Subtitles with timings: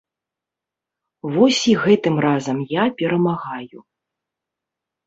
[1.35, 3.79] Вось і гэтым разам я перамагаю.